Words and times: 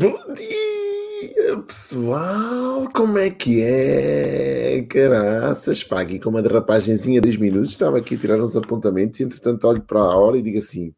Bom 0.00 0.18
dia, 0.32 1.58
pessoal! 1.66 2.88
Como 2.94 3.18
é 3.18 3.28
que 3.28 3.62
é? 3.62 4.80
Caraças, 4.88 5.84
pá, 5.84 6.00
aqui 6.00 6.18
com 6.18 6.30
uma 6.30 6.40
derrapagenzinha 6.40 7.20
de 7.20 7.28
10 7.28 7.36
minutos, 7.36 7.72
estava 7.72 7.98
aqui 7.98 8.14
a 8.14 8.18
tirar 8.18 8.40
uns 8.40 8.56
apontamentos 8.56 9.20
e 9.20 9.24
entretanto 9.24 9.68
olho 9.68 9.82
para 9.82 10.00
a 10.00 10.16
hora 10.16 10.38
e 10.38 10.42
digo 10.42 10.56
assim: 10.56 10.94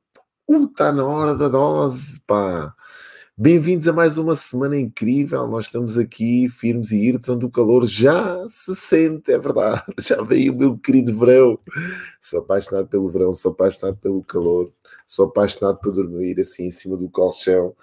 uh, 0.49 0.67
está 0.67 0.93
na 0.93 1.04
hora 1.04 1.35
da 1.35 1.49
dose, 1.49 2.21
pá! 2.29 2.73
Bem-vindos 3.36 3.89
a 3.89 3.93
mais 3.93 4.18
uma 4.18 4.36
semana 4.36 4.79
incrível. 4.79 5.49
Nós 5.49 5.64
estamos 5.64 5.99
aqui 5.99 6.49
firmes 6.49 6.93
e 6.93 6.99
irtos, 6.99 7.29
onde 7.29 7.44
o 7.44 7.50
calor 7.50 7.86
já 7.86 8.46
se 8.49 8.77
sente, 8.77 9.32
é 9.32 9.39
verdade. 9.39 9.82
Já 9.99 10.22
veio 10.22 10.53
o 10.53 10.57
meu 10.57 10.79
querido 10.79 11.19
verão. 11.19 11.58
Sou 12.21 12.39
apaixonado 12.39 12.86
pelo 12.86 13.08
verão, 13.08 13.32
sou 13.32 13.50
apaixonado 13.50 13.96
pelo 13.96 14.22
calor, 14.22 14.71
sou 15.07 15.25
apaixonado 15.25 15.80
por 15.80 15.93
dormir 15.93 16.39
assim 16.39 16.66
em 16.66 16.71
cima 16.71 16.96
do 16.96 17.08
colchão 17.08 17.75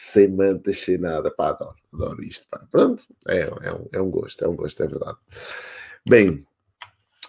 sem 0.00 0.28
mantas, 0.28 0.78
sem 0.78 0.96
nada. 0.96 1.30
Pá, 1.30 1.50
adoro, 1.50 1.76
adoro 1.92 2.22
isto. 2.24 2.48
Pá. 2.50 2.66
Pronto, 2.72 3.04
é, 3.28 3.40
é, 3.40 3.74
um, 3.74 3.88
é 3.92 4.00
um 4.00 4.10
gosto, 4.10 4.42
é 4.42 4.48
um 4.48 4.56
gosto, 4.56 4.82
é 4.82 4.86
verdade. 4.86 5.18
Bem, 6.08 6.42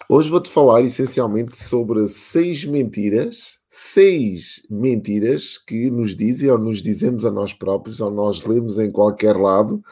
hoje 0.10 0.30
vou-te 0.30 0.50
falar 0.50 0.82
essencialmente 0.82 1.54
sobre 1.58 2.08
seis 2.08 2.64
mentiras, 2.64 3.60
seis 3.68 4.62
mentiras 4.70 5.58
que 5.58 5.92
nos 5.92 6.16
dizem 6.16 6.50
ou 6.50 6.58
nos 6.58 6.82
dizemos 6.82 7.26
a 7.26 7.32
nós 7.32 7.52
próprios 7.52 8.00
ou 8.00 8.10
nós 8.10 8.44
lemos 8.44 8.80
em 8.80 8.90
qualquer 8.90 9.36
lado 9.36 9.84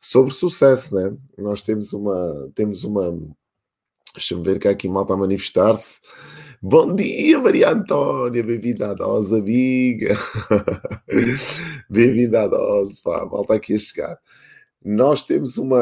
sobre 0.00 0.34
sucesso, 0.34 0.96
né? 0.96 1.16
Nós 1.38 1.62
temos 1.62 1.92
uma, 1.92 2.50
temos 2.56 2.82
uma, 2.82 3.16
deixa-me 4.12 4.42
ver 4.42 4.58
que 4.58 4.66
há 4.66 4.72
aqui 4.72 4.88
malta 4.88 5.14
a 5.14 5.16
manifestar-se. 5.16 6.00
Bom 6.62 6.94
dia, 6.94 7.38
Maria 7.38 7.70
Antônia, 7.70 8.42
bem-vinda 8.42 8.90
à 8.90 8.94
dose, 8.94 9.36
amiga. 9.36 10.14
bem-vinda 11.90 12.44
à 12.44 12.46
dose, 12.46 13.02
pá, 13.02 13.26
malta 13.26 13.54
aqui 13.54 13.74
a 13.74 13.78
chegar. 13.78 14.18
Nós 14.84 15.22
temos 15.22 15.58
uma, 15.58 15.78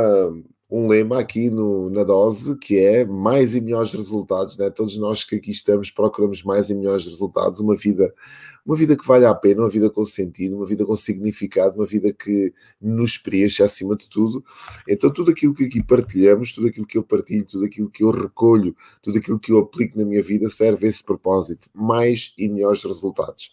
um 0.77 0.89
lema 0.89 1.21
aqui 1.21 1.49
no, 1.51 1.89
na 1.89 2.03
dose 2.03 2.59
que 2.59 2.77
é 2.77 3.05
mais 3.05 3.55
e 3.55 3.61
melhores 3.61 3.93
resultados, 3.95 4.57
né? 4.57 4.69
Todos 4.71 4.99
nós 4.99 5.23
que 5.23 5.37
aqui 5.37 5.53
estamos 5.53 5.89
procuramos 5.89 6.43
mais 6.43 6.69
e 6.69 6.75
melhores 6.75 7.05
resultados, 7.05 7.61
uma 7.61 7.77
vida, 7.77 8.13
uma 8.67 8.75
vida 8.75 8.97
que 8.97 9.07
vale 9.07 9.25
a 9.25 9.33
pena, 9.33 9.61
uma 9.61 9.71
vida 9.71 9.89
com 9.89 10.05
sentido, 10.05 10.57
uma 10.57 10.67
vida 10.67 10.85
com 10.85 10.97
significado, 10.97 11.77
uma 11.77 11.87
vida 11.87 12.13
que 12.13 12.53
nos 12.83 13.17
preenche 13.17 13.63
acima 13.63 13.95
de 13.95 14.09
tudo. 14.09 14.45
Então, 14.89 15.13
tudo 15.13 15.31
aquilo 15.31 15.55
que 15.55 15.67
aqui 15.67 15.81
partilhamos, 15.81 16.53
tudo 16.53 16.67
aquilo 16.67 16.87
que 16.87 16.99
eu 16.99 17.05
partilho, 17.05 17.47
tudo 17.47 17.65
aquilo 17.67 17.89
que 17.89 18.03
eu 18.03 18.11
recolho, 18.11 18.75
tudo 19.01 19.19
aquilo 19.19 19.39
que 19.39 19.53
eu 19.53 19.59
aplico 19.59 19.97
na 19.97 20.05
minha 20.05 20.25
vida 20.25 20.49
serve 20.49 20.87
a 20.87 20.91
esse 20.91 21.05
propósito, 21.05 21.71
mais 21.73 22.35
e 22.37 22.49
melhores 22.49 22.83
resultados. 22.83 23.53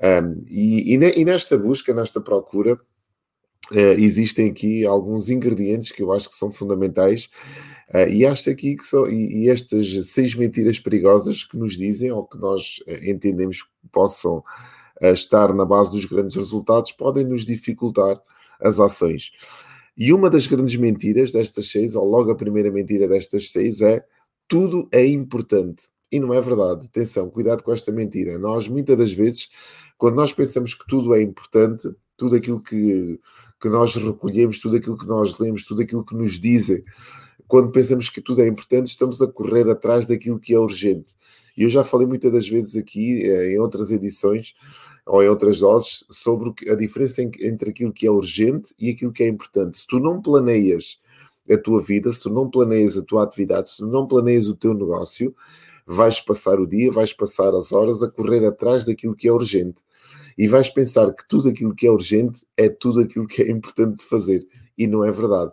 Um, 0.00 0.44
e, 0.48 0.94
e, 0.94 1.20
e 1.20 1.24
nesta 1.26 1.58
busca, 1.58 1.92
nesta 1.92 2.22
procura, 2.22 2.78
Uh, 3.70 3.98
existem 3.98 4.50
aqui 4.50 4.86
alguns 4.86 5.28
ingredientes 5.28 5.92
que 5.92 6.02
eu 6.02 6.10
acho 6.10 6.30
que 6.30 6.36
são 6.36 6.50
fundamentais 6.50 7.28
uh, 7.94 8.08
e 8.08 8.24
acho 8.24 8.48
aqui 8.48 8.74
que 8.74 8.84
são 8.84 9.06
e, 9.06 9.44
e, 9.44 9.50
estas 9.50 10.06
seis 10.06 10.34
mentiras 10.34 10.78
perigosas 10.78 11.44
que 11.44 11.54
nos 11.54 11.76
dizem 11.76 12.10
ou 12.10 12.26
que 12.26 12.38
nós 12.38 12.78
uh, 12.86 13.04
entendemos 13.04 13.62
que 13.62 13.68
possam 13.92 14.42
estar 15.00 15.54
na 15.54 15.64
base 15.64 15.92
dos 15.92 16.06
grandes 16.06 16.34
resultados 16.34 16.90
podem 16.92 17.24
nos 17.24 17.44
dificultar 17.44 18.20
as 18.60 18.80
ações. 18.80 19.30
E 19.96 20.12
uma 20.12 20.30
das 20.30 20.46
grandes 20.46 20.76
mentiras 20.76 21.32
destas 21.32 21.70
seis, 21.70 21.94
ou 21.94 22.04
logo 22.04 22.30
a 22.30 22.36
primeira 22.36 22.70
mentira 22.70 23.08
destas 23.08 23.50
seis, 23.50 23.80
é 23.80 24.04
tudo 24.48 24.88
é 24.90 25.04
importante. 25.06 25.88
E 26.10 26.18
não 26.18 26.32
é 26.32 26.40
verdade. 26.40 26.86
Atenção, 26.86 27.28
cuidado 27.28 27.62
com 27.62 27.72
esta 27.72 27.92
mentira. 27.92 28.38
Nós, 28.38 28.66
muitas 28.66 28.96
das 28.96 29.12
vezes, 29.12 29.48
quando 29.96 30.14
nós 30.14 30.32
pensamos 30.32 30.72
que 30.72 30.86
tudo 30.86 31.14
é 31.14 31.20
importante, 31.20 31.88
tudo 32.18 32.36
aquilo 32.36 32.60
que 32.60 33.18
que 33.60 33.68
nós 33.68 33.94
recolhemos, 33.96 34.60
tudo 34.60 34.76
aquilo 34.76 34.96
que 34.96 35.06
nós 35.06 35.38
lemos, 35.38 35.64
tudo 35.64 35.82
aquilo 35.82 36.04
que 36.04 36.14
nos 36.14 36.38
dizem. 36.38 36.82
Quando 37.46 37.72
pensamos 37.72 38.08
que 38.08 38.20
tudo 38.20 38.42
é 38.42 38.46
importante, 38.46 38.88
estamos 38.88 39.20
a 39.20 39.26
correr 39.26 39.68
atrás 39.68 40.06
daquilo 40.06 40.38
que 40.38 40.54
é 40.54 40.58
urgente. 40.58 41.14
E 41.56 41.62
eu 41.62 41.68
já 41.68 41.82
falei 41.82 42.06
muitas 42.06 42.30
das 42.30 42.48
vezes 42.48 42.76
aqui, 42.76 43.22
eh, 43.24 43.52
em 43.52 43.58
outras 43.58 43.90
edições, 43.90 44.54
ou 45.06 45.22
em 45.22 45.28
outras 45.28 45.58
doses, 45.58 46.04
sobre 46.10 46.52
a 46.70 46.74
diferença 46.74 47.22
entre 47.22 47.70
aquilo 47.70 47.92
que 47.92 48.06
é 48.06 48.10
urgente 48.10 48.74
e 48.78 48.90
aquilo 48.90 49.12
que 49.12 49.24
é 49.24 49.28
importante. 49.28 49.78
Se 49.78 49.86
tu 49.86 49.98
não 49.98 50.20
planeias 50.22 50.98
a 51.50 51.56
tua 51.56 51.82
vida, 51.82 52.12
se 52.12 52.22
tu 52.22 52.30
não 52.30 52.48
planeias 52.48 52.96
a 52.96 53.02
tua 53.02 53.24
atividade, 53.24 53.70
se 53.70 53.78
tu 53.78 53.86
não 53.86 54.06
planeias 54.06 54.46
o 54.46 54.54
teu 54.54 54.74
negócio, 54.74 55.34
vais 55.86 56.20
passar 56.20 56.60
o 56.60 56.66
dia, 56.66 56.92
vais 56.92 57.14
passar 57.14 57.54
as 57.54 57.72
horas 57.72 58.02
a 58.02 58.10
correr 58.10 58.44
atrás 58.44 58.84
daquilo 58.84 59.16
que 59.16 59.26
é 59.26 59.32
urgente 59.32 59.82
e 60.38 60.46
vais 60.46 60.70
pensar 60.70 61.12
que 61.12 61.26
tudo 61.28 61.48
aquilo 61.48 61.74
que 61.74 61.84
é 61.84 61.90
urgente 61.90 62.46
é 62.56 62.68
tudo 62.68 63.00
aquilo 63.00 63.26
que 63.26 63.42
é 63.42 63.50
importante 63.50 63.98
de 63.98 64.04
fazer. 64.04 64.46
E 64.78 64.86
não 64.86 65.04
é 65.04 65.10
verdade. 65.10 65.52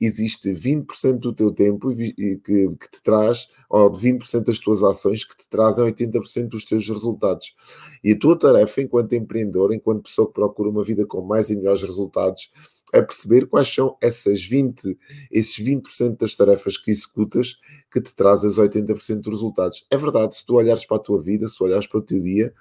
Existe 0.00 0.52
20% 0.52 1.20
do 1.20 1.32
teu 1.32 1.52
tempo 1.52 1.94
que, 1.94 2.42
que 2.42 2.90
te 2.90 3.00
traz, 3.04 3.46
ou 3.70 3.92
20% 3.92 4.46
das 4.46 4.58
tuas 4.58 4.82
ações 4.82 5.24
que 5.24 5.36
te 5.36 5.48
trazem 5.48 5.84
80% 5.84 6.48
dos 6.48 6.64
teus 6.64 6.88
resultados. 6.88 7.54
E 8.02 8.10
a 8.10 8.18
tua 8.18 8.36
tarefa, 8.36 8.82
enquanto 8.82 9.12
empreendedor, 9.12 9.72
enquanto 9.72 10.02
pessoa 10.02 10.26
que 10.26 10.34
procura 10.34 10.68
uma 10.68 10.82
vida 10.82 11.06
com 11.06 11.22
mais 11.22 11.48
e 11.50 11.54
melhores 11.54 11.82
resultados, 11.82 12.50
é 12.94 13.02
perceber 13.02 13.46
quais 13.46 13.68
são 13.68 13.96
essas 14.00 14.44
20, 14.44 14.96
esses 15.30 15.58
20% 15.58 16.16
das 16.16 16.34
tarefas 16.34 16.76
que 16.76 16.90
executas 16.90 17.56
que 17.92 18.00
te 18.00 18.14
trazem 18.14 18.48
os 18.48 18.56
80% 18.56 19.20
dos 19.20 19.34
resultados. 19.34 19.84
É 19.90 19.98
verdade, 19.98 20.36
se 20.36 20.46
tu 20.46 20.54
olhares 20.54 20.86
para 20.86 20.96
a 20.96 21.00
tua 21.00 21.20
vida, 21.20 21.48
se 21.48 21.56
tu 21.56 21.64
olhares 21.64 21.86
para 21.86 21.98
o 21.98 22.02
teu 22.02 22.20
dia 22.20 22.54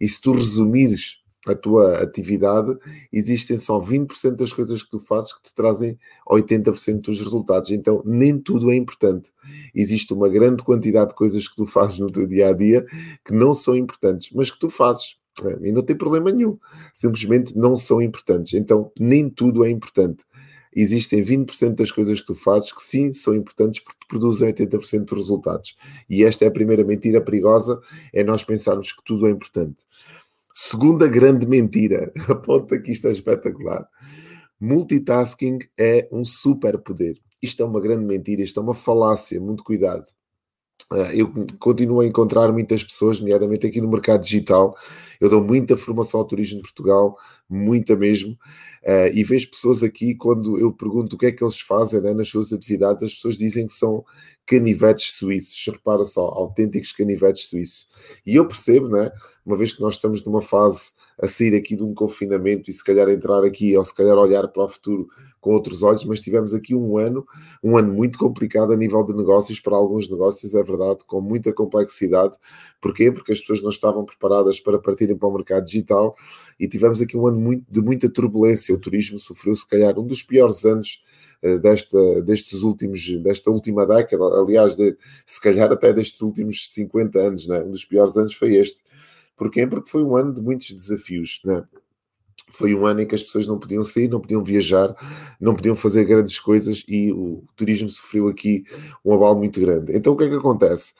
e 0.00 0.08
se 0.08 0.20
tu 0.20 0.32
resumires 0.32 1.22
a 1.46 1.54
tua 1.54 1.98
atividade, 1.98 2.74
existem 3.12 3.58
só 3.58 3.78
20% 3.78 4.36
das 4.36 4.52
coisas 4.52 4.82
que 4.82 4.90
tu 4.90 4.98
fazes 4.98 5.34
que 5.34 5.42
te 5.42 5.54
trazem 5.54 5.98
80% 6.26 7.02
dos 7.02 7.18
resultados. 7.20 7.70
Então, 7.70 8.02
nem 8.06 8.38
tudo 8.38 8.70
é 8.70 8.76
importante. 8.76 9.30
Existe 9.74 10.14
uma 10.14 10.28
grande 10.28 10.62
quantidade 10.62 11.10
de 11.10 11.14
coisas 11.14 11.46
que 11.46 11.56
tu 11.56 11.66
fazes 11.66 11.98
no 11.98 12.06
teu 12.06 12.26
dia 12.26 12.48
a 12.48 12.52
dia 12.52 12.86
que 13.24 13.32
não 13.34 13.52
são 13.52 13.76
importantes, 13.76 14.30
mas 14.32 14.50
que 14.50 14.58
tu 14.58 14.70
fazes. 14.70 15.16
É, 15.42 15.68
e 15.68 15.72
não 15.72 15.82
tem 15.82 15.96
problema 15.96 16.30
nenhum. 16.30 16.58
Simplesmente 16.92 17.56
não 17.56 17.76
são 17.76 18.00
importantes. 18.00 18.54
Então, 18.54 18.92
nem 18.98 19.28
tudo 19.28 19.64
é 19.64 19.70
importante. 19.70 20.24
Existem 20.74 21.22
20% 21.22 21.76
das 21.76 21.92
coisas 21.92 22.20
que 22.20 22.26
tu 22.26 22.34
fazes 22.34 22.72
que 22.72 22.82
sim 22.82 23.12
são 23.12 23.34
importantes 23.34 23.80
porque 23.80 24.06
produzem 24.08 24.52
80% 24.52 25.04
dos 25.04 25.18
resultados. 25.18 25.76
E 26.10 26.24
esta 26.24 26.44
é 26.44 26.48
a 26.48 26.52
primeira 26.52 26.84
mentira 26.84 27.20
perigosa: 27.20 27.80
é 28.12 28.24
nós 28.24 28.42
pensarmos 28.42 28.92
que 28.92 29.02
tudo 29.04 29.26
é 29.26 29.30
importante. 29.30 29.84
Segunda 30.52 31.06
grande 31.08 31.46
mentira, 31.46 32.12
aponta 32.28 32.78
que 32.78 32.90
isto 32.90 33.06
é 33.08 33.12
espetacular. 33.12 33.88
Multitasking 34.60 35.58
é 35.78 36.08
um 36.10 36.24
superpoder. 36.24 37.18
Isto 37.42 37.62
é 37.62 37.66
uma 37.66 37.80
grande 37.80 38.04
mentira, 38.04 38.42
isto 38.42 38.58
é 38.58 38.62
uma 38.62 38.74
falácia, 38.74 39.40
muito 39.40 39.62
cuidado. 39.62 40.06
Ah, 40.90 41.14
eu 41.14 41.32
continuo 41.58 42.00
a 42.00 42.06
encontrar 42.06 42.52
muitas 42.52 42.84
pessoas, 42.84 43.20
nomeadamente 43.20 43.66
aqui 43.66 43.80
no 43.80 43.88
mercado 43.88 44.22
digital. 44.22 44.76
Eu 45.24 45.30
dou 45.30 45.42
muita 45.42 45.76
formação 45.76 46.20
ao 46.20 46.26
turismo 46.26 46.58
de 46.58 46.62
Portugal, 46.62 47.16
muita 47.48 47.96
mesmo, 47.96 48.36
ah, 48.86 49.08
e 49.08 49.24
vejo 49.24 49.50
pessoas 49.50 49.82
aqui, 49.82 50.14
quando 50.14 50.58
eu 50.58 50.70
pergunto 50.70 51.16
o 51.16 51.18
que 51.18 51.26
é 51.26 51.32
que 51.32 51.42
eles 51.42 51.58
fazem 51.58 52.00
né, 52.02 52.12
nas 52.12 52.28
suas 52.28 52.52
atividades, 52.52 53.02
as 53.02 53.14
pessoas 53.14 53.38
dizem 53.38 53.66
que 53.66 53.72
são 53.72 54.04
canivetes 54.46 55.16
suíços. 55.16 55.64
Repara 55.66 56.04
só, 56.04 56.20
autênticos 56.20 56.92
canivetes 56.92 57.48
suíços. 57.48 57.88
E 58.26 58.36
eu 58.36 58.46
percebo, 58.46 58.88
né, 58.88 59.10
uma 59.44 59.56
vez 59.56 59.72
que 59.72 59.80
nós 59.80 59.94
estamos 59.94 60.22
numa 60.24 60.42
fase 60.42 60.92
a 61.18 61.28
sair 61.28 61.54
aqui 61.54 61.76
de 61.76 61.82
um 61.82 61.94
confinamento 61.94 62.68
e 62.68 62.72
se 62.72 62.82
calhar 62.82 63.08
entrar 63.08 63.44
aqui 63.44 63.76
ou 63.76 63.84
se 63.84 63.94
calhar 63.94 64.16
olhar 64.16 64.48
para 64.48 64.64
o 64.64 64.68
futuro 64.68 65.08
com 65.40 65.52
outros 65.52 65.82
olhos, 65.82 66.04
mas 66.04 66.20
tivemos 66.20 66.54
aqui 66.54 66.74
um 66.74 66.96
ano, 66.96 67.26
um 67.62 67.76
ano 67.76 67.92
muito 67.92 68.18
complicado 68.18 68.72
a 68.72 68.76
nível 68.76 69.04
de 69.04 69.14
negócios, 69.14 69.60
para 69.60 69.76
alguns 69.76 70.10
negócios, 70.10 70.54
é 70.54 70.62
verdade, 70.62 71.04
com 71.06 71.20
muita 71.20 71.52
complexidade. 71.52 72.36
Porquê? 72.80 73.12
Porque 73.12 73.32
as 73.32 73.40
pessoas 73.40 73.62
não 73.62 73.70
estavam 73.70 74.04
preparadas 74.04 74.58
para 74.58 74.78
para 75.18 75.28
o 75.28 75.32
mercado 75.32 75.64
digital 75.64 76.16
e 76.58 76.68
tivemos 76.68 77.00
aqui 77.00 77.16
um 77.16 77.26
ano 77.26 77.38
muito, 77.40 77.64
de 77.70 77.80
muita 77.80 78.08
turbulência. 78.08 78.74
O 78.74 78.78
turismo 78.78 79.18
sofreu, 79.18 79.54
se 79.54 79.66
calhar, 79.66 79.98
um 79.98 80.06
dos 80.06 80.22
piores 80.22 80.64
anos 80.64 81.00
eh, 81.42 81.58
desta, 81.58 82.22
destes 82.22 82.62
últimos, 82.62 83.06
desta 83.22 83.50
última 83.50 83.86
década, 83.86 84.24
aliás, 84.24 84.76
de, 84.76 84.96
se 85.26 85.40
calhar 85.40 85.70
até 85.70 85.92
destes 85.92 86.20
últimos 86.22 86.70
50 86.72 87.18
anos, 87.18 87.46
né? 87.46 87.62
um 87.62 87.70
dos 87.70 87.84
piores 87.84 88.16
anos 88.16 88.34
foi 88.34 88.54
este. 88.54 88.82
Porquê? 89.36 89.66
Porque 89.66 89.90
foi 89.90 90.02
um 90.02 90.16
ano 90.16 90.32
de 90.32 90.40
muitos 90.40 90.70
desafios, 90.70 91.40
né? 91.44 91.62
Foi 92.50 92.74
um 92.74 92.86
ano 92.86 93.00
em 93.00 93.06
que 93.06 93.14
as 93.14 93.22
pessoas 93.22 93.46
não 93.46 93.58
podiam 93.58 93.82
sair, 93.82 94.08
não 94.08 94.20
podiam 94.20 94.44
viajar, 94.44 94.94
não 95.40 95.54
podiam 95.54 95.74
fazer 95.74 96.04
grandes 96.04 96.38
coisas 96.38 96.84
e 96.86 97.12
o, 97.12 97.42
turismo 97.56 97.90
sofreu 97.90 98.28
aqui 98.28 98.64
um 99.04 99.12
abalo 99.12 99.38
muito 99.38 99.60
grande. 99.60 99.96
Então 99.96 100.12
o 100.12 100.16
que 100.16 100.24
é 100.24 100.28
que 100.28 100.36
acontece? 100.36 100.92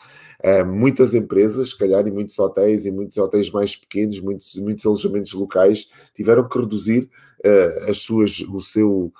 Uh, 0.44 0.66
muitas 0.66 1.14
empresas, 1.14 1.70
se 1.70 1.78
calhar, 1.78 2.06
e 2.06 2.10
muitos 2.10 2.38
hotéis, 2.38 2.84
e 2.84 2.90
muitos 2.90 3.16
hotéis 3.16 3.50
mais 3.50 3.74
pequenos, 3.74 4.20
muitos, 4.20 4.54
muitos 4.56 4.84
alojamentos 4.84 5.32
locais, 5.32 5.88
tiveram 6.14 6.46
que 6.46 6.58
reduzir 6.58 7.08
uh, 7.44 7.90
as 7.90 7.96
suas, 7.98 8.40
o 8.40 8.60
seu 8.60 9.10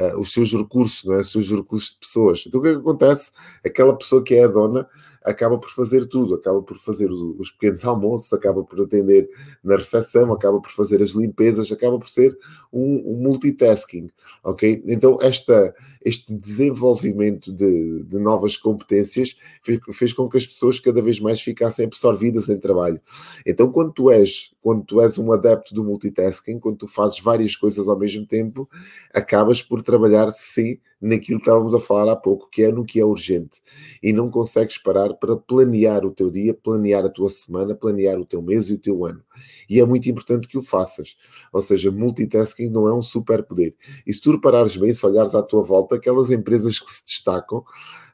uh, 0.00 0.18
os 0.18 0.32
seus 0.32 0.52
recursos, 0.52 1.08
é? 1.10 1.20
os 1.20 1.30
seus 1.30 1.50
recursos 1.50 1.92
de 1.92 1.98
pessoas. 1.98 2.44
Então 2.46 2.60
o 2.60 2.62
que 2.62 2.70
é 2.70 2.72
que 2.72 2.80
acontece? 2.80 3.30
Aquela 3.64 3.96
pessoa 3.96 4.22
que 4.22 4.34
é 4.34 4.44
a 4.44 4.48
dona 4.48 4.88
acaba 5.22 5.58
por 5.58 5.70
fazer 5.70 6.06
tudo, 6.06 6.34
acaba 6.34 6.62
por 6.62 6.78
fazer 6.78 7.10
os, 7.10 7.20
os 7.38 7.50
pequenos 7.50 7.84
almoços, 7.84 8.32
acaba 8.32 8.64
por 8.64 8.80
atender 8.80 9.28
na 9.62 9.76
recepção, 9.76 10.32
acaba 10.32 10.60
por 10.60 10.70
fazer 10.70 11.02
as 11.02 11.10
limpezas, 11.10 11.70
acaba 11.70 11.98
por 11.98 12.08
ser 12.08 12.36
um, 12.72 13.02
um 13.12 13.22
multitasking, 13.22 14.08
ok? 14.42 14.82
Então 14.86 15.18
esta, 15.20 15.74
este 16.02 16.34
desenvolvimento 16.34 17.52
de, 17.52 18.02
de 18.04 18.18
novas 18.18 18.56
competências 18.56 19.36
fez, 19.62 19.80
fez, 19.92 20.12
com 20.12 20.28
que 20.28 20.38
as 20.38 20.46
pessoas 20.46 20.80
cada 20.80 21.02
vez 21.02 21.20
mais 21.20 21.40
ficassem 21.40 21.84
absorvidas 21.84 22.48
em 22.48 22.58
trabalho. 22.58 23.00
Então 23.44 23.70
quando 23.70 23.92
tu 23.92 24.10
és, 24.10 24.52
quando 24.60 24.84
tu 24.84 25.00
és 25.00 25.18
um 25.18 25.32
adepto 25.32 25.74
do 25.74 25.84
multitasking, 25.84 26.58
quando 26.58 26.78
tu 26.78 26.88
fazes 26.88 27.20
várias 27.20 27.56
coisas 27.56 27.88
ao 27.88 27.98
mesmo 27.98 28.26
tempo, 28.26 28.68
acabas 29.12 29.62
por 29.62 29.82
trabalhar 29.82 30.30
sim 30.30 30.78
naquilo 31.00 31.38
que 31.38 31.48
estávamos 31.48 31.74
a 31.74 31.78
falar 31.78 32.12
há 32.12 32.16
pouco, 32.16 32.48
que 32.50 32.62
é 32.62 32.70
no 32.70 32.84
que 32.84 33.00
é 33.00 33.04
urgente. 33.04 33.62
E 34.02 34.12
não 34.12 34.30
consegues 34.30 34.76
parar 34.76 35.14
para 35.14 35.34
planear 35.34 36.04
o 36.04 36.10
teu 36.10 36.30
dia, 36.30 36.52
planear 36.52 37.06
a 37.06 37.08
tua 37.08 37.30
semana, 37.30 37.74
planear 37.74 38.18
o 38.18 38.26
teu 38.26 38.42
mês 38.42 38.68
e 38.68 38.74
o 38.74 38.78
teu 38.78 39.06
ano. 39.06 39.22
E 39.68 39.80
é 39.80 39.86
muito 39.86 40.10
importante 40.10 40.46
que 40.46 40.58
o 40.58 40.62
faças. 40.62 41.16
Ou 41.52 41.62
seja, 41.62 41.90
multitasking 41.90 42.68
não 42.68 42.86
é 42.86 42.94
um 42.94 43.00
superpoder. 43.00 43.74
E 44.06 44.12
se 44.12 44.20
tu 44.20 44.32
reparares 44.32 44.76
bem, 44.76 44.92
se 44.92 45.04
olhares 45.06 45.34
à 45.34 45.42
tua 45.42 45.62
volta, 45.62 45.96
aquelas 45.96 46.30
empresas 46.30 46.78
que 46.78 46.90
se 46.90 47.04
destacam 47.06 47.64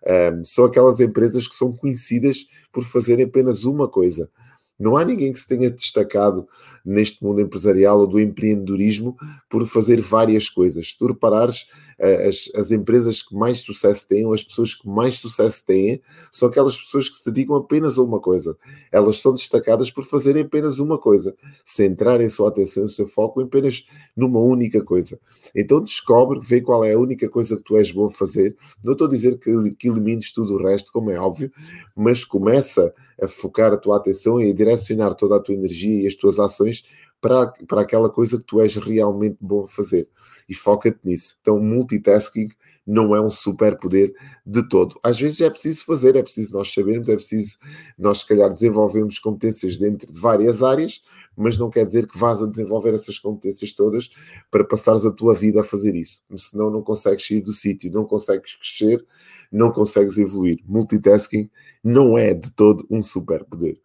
um, 0.07 0.45
são 0.45 0.65
aquelas 0.65 1.01
empresas 1.01 1.49
que 1.49 1.57
são 1.57 1.73
conhecidas 1.73 2.47
por 2.73 2.85
fazerem 2.85 3.25
apenas 3.25 3.65
uma 3.65 3.89
coisa. 3.89 4.31
Não 4.79 4.97
há 4.97 5.05
ninguém 5.05 5.33
que 5.33 5.39
se 5.39 5.47
tenha 5.47 5.71
destacado 5.71 6.49
neste 6.87 7.23
mundo 7.25 7.41
empresarial 7.41 7.99
ou 7.99 8.07
do 8.07 8.21
empreendedorismo 8.21 9.17
por 9.51 9.67
fazer 9.67 10.01
várias 10.01 10.49
coisas. 10.49 10.91
Se 10.91 10.99
tu 10.99 11.09
reparares, 11.09 11.67
eh, 11.99 12.29
as, 12.29 12.51
as 12.55 12.71
empresas 12.71 13.23
que 13.23 13.35
mais 13.35 13.61
sucesso 13.61 14.07
têm, 14.07 14.25
ou 14.25 14.33
as 14.33 14.45
pessoas 14.45 14.75
que 14.75 14.89
mais 14.89 15.17
sucesso 15.17 15.65
têm, 15.67 16.01
são 16.31 16.49
aquelas 16.49 16.79
pessoas 16.79 17.09
que 17.09 17.17
se 17.17 17.31
dedicam 17.31 17.57
apenas 17.57 17.99
a 17.99 18.03
uma 18.03 18.21
coisa. 18.21 18.57
Elas 18.93 19.19
são 19.19 19.35
destacadas 19.35 19.91
por 19.91 20.05
fazerem 20.05 20.43
apenas 20.43 20.79
uma 20.79 20.99
coisa, 20.99 21.35
centrarem 21.65 22.29
sua 22.29 22.49
atenção 22.49 22.85
e 22.85 22.87
o 22.87 22.91
seu 22.91 23.07
foco 23.07 23.41
apenas 23.41 23.85
numa 24.17 24.41
única 24.41 24.83
coisa. 24.83 25.19
Então 25.55 25.83
descobre, 25.83 26.39
vê 26.41 26.61
qual 26.61 26.85
é 26.85 26.93
a 26.93 26.99
única 26.99 27.29
coisa 27.29 27.57
que 27.57 27.63
tu 27.63 27.77
és 27.77 27.91
bom 27.91 28.07
a 28.07 28.11
fazer. 28.11 28.57
Não 28.85 28.93
estou 28.93 29.09
a 29.09 29.11
dizer 29.11 29.39
que, 29.39 29.71
que 29.73 29.89
elimines 29.89 30.33
tudo 30.33 30.55
o 30.55 30.63
resto, 30.63 30.93
como 30.93 31.11
é 31.11 31.19
óbvio, 31.19 31.51
mas 31.97 32.25
começa 32.25 32.95
a 33.21 33.27
focar 33.27 33.73
a 33.73 33.77
tua 33.77 33.97
atenção 33.97 34.41
e 34.41 34.51
a 34.51 34.55
direcionar 34.55 35.15
toda 35.15 35.37
a 35.37 35.41
tua 35.41 35.55
energia 35.55 36.03
e 36.03 36.07
as 36.07 36.15
tuas 36.15 36.39
ações 36.39 36.76
para, 37.21 37.53
para 37.67 37.81
aquela 37.83 38.11
coisa 38.11 38.39
que 38.39 38.45
tu 38.45 38.61
és 38.61 38.77
realmente 38.77 39.37
bom 39.41 39.65
a 39.65 39.69
fazer. 39.69 40.09
E 40.49 40.55
foca-te 40.55 40.99
nisso. 41.05 41.37
Então, 41.41 41.59
multitasking 41.61 42.49
não 42.87 43.17
é 43.17 43.21
um 43.21 43.29
superpoder 43.29 44.15
de 44.47 44.67
todo. 44.69 44.99
Às 45.03 45.19
vezes 45.19 45.41
é 45.41 45.51
preciso 45.51 45.85
fazer, 45.85 46.15
é 46.15 46.23
preciso 46.23 46.53
nós 46.53 46.73
sabermos, 46.73 47.09
é 47.09 47.17
preciso 47.17 47.59
nós, 47.99 48.19
se 48.19 48.29
calhar, 48.29 48.49
desenvolvermos 48.49 49.19
competências 49.19 49.77
dentro 49.77 50.11
de 50.11 50.19
várias 50.19 50.63
áreas, 50.63 51.03
mas 51.37 51.59
não 51.59 51.69
quer 51.69 51.85
dizer 51.85 52.07
que 52.07 52.17
vás 52.17 52.41
a 52.41 52.47
desenvolver 52.47 52.95
essas 52.95 53.19
competências 53.19 53.73
todas 53.73 54.09
para 54.51 54.63
passares 54.63 55.05
a 55.05 55.11
tua 55.11 55.35
vida 55.35 55.63
a 55.63 55.65
fazer 55.65 55.97
isso. 55.97 56.23
Senão 56.37 56.71
não 56.71 56.81
consegues 56.81 57.27
sair 57.27 57.41
do 57.41 57.53
sítio, 57.53 57.91
não 57.91 58.05
consegues 58.05 58.55
crescer, 58.55 59.05
não 59.51 59.73
consegues 59.73 60.17
evoluir. 60.17 60.59
Multitasking 60.65 61.51
não 61.83 62.17
é 62.17 62.35
de 62.35 62.53
todo 62.53 62.87
um 62.89 63.03
superpoder. 63.03 63.81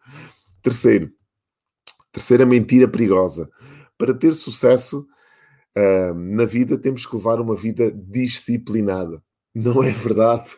Terceiro, 0.61 1.11
terceira 2.11 2.45
mentira 2.45 2.87
perigosa. 2.87 3.49
Para 3.97 4.13
ter 4.13 4.33
sucesso 4.33 5.07
uh, 5.77 6.13
na 6.13 6.45
vida, 6.45 6.77
temos 6.77 7.05
que 7.05 7.15
levar 7.15 7.39
uma 7.39 7.55
vida 7.55 7.91
disciplinada. 7.91 9.21
Não 9.53 9.83
é 9.83 9.91
verdade. 9.91 10.51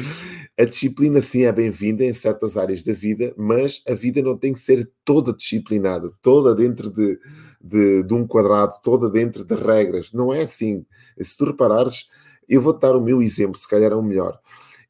A 0.58 0.64
disciplina, 0.64 1.20
sim, 1.20 1.42
é 1.42 1.52
bem-vinda 1.52 2.04
em 2.04 2.12
certas 2.12 2.56
áreas 2.56 2.82
da 2.82 2.92
vida, 2.92 3.34
mas 3.36 3.82
a 3.86 3.94
vida 3.94 4.22
não 4.22 4.36
tem 4.36 4.52
que 4.52 4.60
ser 4.60 4.90
toda 5.04 5.32
disciplinada, 5.32 6.10
toda 6.22 6.54
dentro 6.54 6.90
de, 6.90 7.18
de, 7.62 8.02
de 8.02 8.14
um 8.14 8.26
quadrado, 8.26 8.76
toda 8.82 9.10
dentro 9.10 9.44
de 9.44 9.54
regras. 9.54 10.12
Não 10.12 10.32
é 10.32 10.42
assim. 10.42 10.86
Se 11.20 11.36
tu 11.36 11.44
reparares, 11.44 12.06
eu 12.48 12.62
vou-te 12.62 12.80
dar 12.80 12.96
o 12.96 13.00
meu 13.00 13.20
exemplo, 13.20 13.58
se 13.58 13.68
calhar 13.68 13.92
é 13.92 13.94
o 13.94 14.02
melhor. 14.02 14.38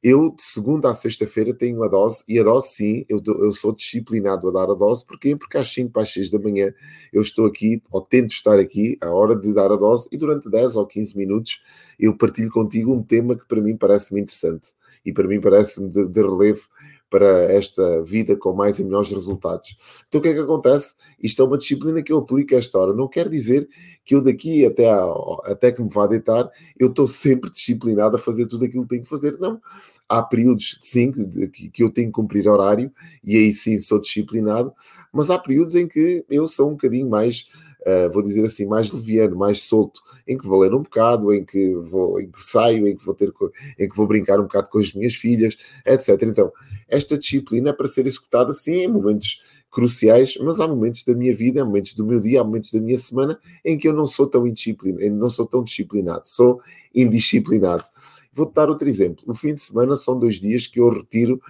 Eu, 0.02 0.30
de 0.30 0.42
segunda 0.42 0.88
a 0.88 0.94
sexta-feira, 0.94 1.52
tenho 1.52 1.82
a 1.82 1.88
dose, 1.88 2.24
e 2.26 2.38
a 2.38 2.42
dose, 2.42 2.68
sim, 2.68 3.04
eu, 3.06 3.22
eu 3.26 3.52
sou 3.52 3.74
disciplinado 3.74 4.48
a 4.48 4.52
dar 4.52 4.70
a 4.70 4.74
dose. 4.74 5.04
Porquê? 5.04 5.36
Porque 5.36 5.58
às 5.58 5.70
5 5.72 5.92
para 5.92 6.02
as 6.02 6.12
6 6.12 6.30
da 6.30 6.38
manhã 6.38 6.72
eu 7.12 7.20
estou 7.20 7.44
aqui, 7.44 7.82
ou 7.90 8.00
tento 8.00 8.30
estar 8.30 8.58
aqui, 8.58 8.96
à 9.02 9.10
hora 9.10 9.36
de 9.36 9.52
dar 9.52 9.70
a 9.70 9.76
dose, 9.76 10.08
e 10.10 10.16
durante 10.16 10.50
10 10.50 10.74
ou 10.76 10.86
15 10.86 11.16
minutos 11.16 11.62
eu 11.98 12.16
partilho 12.16 12.50
contigo 12.50 12.94
um 12.94 13.02
tema 13.02 13.36
que 13.36 13.46
para 13.46 13.60
mim 13.60 13.76
parece-me 13.76 14.22
interessante 14.22 14.72
e 15.04 15.12
para 15.12 15.26
mim 15.26 15.40
parece-me 15.40 15.90
de, 15.90 16.08
de 16.08 16.20
relevo 16.20 16.68
para 17.10 17.52
esta 17.52 18.02
vida 18.02 18.36
com 18.36 18.52
mais 18.54 18.78
e 18.78 18.84
melhores 18.84 19.10
resultados. 19.10 19.76
Então 20.06 20.20
o 20.20 20.22
que 20.22 20.28
é 20.28 20.32
que 20.32 20.38
acontece? 20.38 20.94
Isto 21.20 21.42
é 21.42 21.44
uma 21.44 21.58
disciplina 21.58 22.02
que 22.02 22.12
eu 22.12 22.18
aplico 22.18 22.54
a 22.54 22.58
esta 22.58 22.78
hora. 22.78 22.94
Não 22.94 23.08
quer 23.08 23.28
dizer 23.28 23.68
que 24.04 24.14
eu 24.14 24.22
daqui 24.22 24.64
até, 24.64 24.88
a, 24.88 25.04
até 25.44 25.72
que 25.72 25.82
me 25.82 25.90
vá 25.90 26.06
deitar, 26.06 26.48
eu 26.78 26.88
estou 26.88 27.08
sempre 27.08 27.50
disciplinado 27.50 28.16
a 28.16 28.18
fazer 28.18 28.46
tudo 28.46 28.64
aquilo 28.64 28.84
que 28.84 28.90
tenho 28.90 29.02
que 29.02 29.08
fazer. 29.08 29.38
Não. 29.40 29.60
Há 30.08 30.22
períodos, 30.22 30.78
sim, 30.80 31.12
que, 31.48 31.68
que 31.70 31.82
eu 31.82 31.90
tenho 31.90 32.08
que 32.08 32.14
cumprir 32.14 32.48
horário 32.48 32.92
e 33.22 33.36
aí 33.36 33.52
sim 33.52 33.78
sou 33.78 34.00
disciplinado, 34.00 34.72
mas 35.12 35.30
há 35.30 35.38
períodos 35.38 35.74
em 35.74 35.86
que 35.86 36.24
eu 36.28 36.48
sou 36.48 36.68
um 36.68 36.72
bocadinho 36.72 37.08
mais 37.08 37.46
uh, 37.86 38.12
vou 38.12 38.22
dizer 38.22 38.44
assim, 38.44 38.66
mais 38.66 38.90
leviano, 38.92 39.36
mais 39.36 39.60
solto, 39.62 40.00
em 40.26 40.36
que 40.36 40.46
vou 40.46 40.60
ler 40.60 40.74
um 40.74 40.82
bocado, 40.82 41.32
em 41.32 41.44
que 41.44 41.74
vou, 41.76 42.20
em 42.20 42.30
que 42.30 42.42
saio, 42.42 42.86
em 42.86 42.96
que 42.96 43.04
vou 43.04 43.14
ter, 43.14 43.32
em 43.78 43.88
que 43.88 43.96
vou 43.96 44.06
brincar 44.06 44.38
um 44.38 44.44
bocado 44.44 44.68
com 44.68 44.78
as 44.78 44.92
minhas 44.92 45.14
filhas, 45.14 45.56
etc. 45.84 46.22
Então, 46.22 46.52
esta 46.88 47.16
disciplina 47.16 47.70
é 47.70 47.72
para 47.72 47.88
ser 47.88 48.06
executada 48.06 48.52
sim 48.52 48.76
em 48.76 48.88
momentos 48.88 49.40
cruciais, 49.70 50.36
mas 50.40 50.58
há 50.60 50.66
momentos 50.66 51.04
da 51.04 51.14
minha 51.14 51.34
vida, 51.34 51.62
há 51.62 51.64
momentos 51.64 51.94
do 51.94 52.04
meu 52.04 52.20
dia, 52.20 52.40
há 52.40 52.44
momentos 52.44 52.72
da 52.72 52.80
minha 52.80 52.98
semana 52.98 53.38
em 53.64 53.78
que 53.78 53.86
eu 53.86 53.92
não 53.92 54.06
sou 54.06 54.26
tão 54.26 54.46
indisciplinado, 54.46 55.14
não 55.14 55.30
sou 55.30 55.46
tão 55.46 55.62
disciplinado, 55.62 56.26
sou 56.26 56.60
indisciplinado. 56.94 57.84
Vou-te 58.32 58.54
dar 58.54 58.68
outro 58.68 58.88
exemplo. 58.88 59.24
O 59.26 59.34
fim 59.34 59.54
de 59.54 59.60
semana 59.60 59.96
são 59.96 60.18
dois 60.18 60.40
dias 60.40 60.66
que 60.66 60.80
eu 60.80 60.88
retiro 60.88 61.40